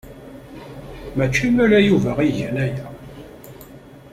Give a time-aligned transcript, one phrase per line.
[1.17, 2.85] Mačči ala Yuba i igan aya.